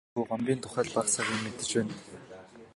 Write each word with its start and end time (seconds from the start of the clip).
Бид 0.03 0.09
гагцхүү 0.11 0.27
Гомбын 0.29 0.63
тухай 0.63 0.85
л 0.87 0.93
бага 0.95 1.13
сага 1.15 1.31
юм 1.35 1.41
мэдэж 1.43 1.69
байна. 1.75 1.93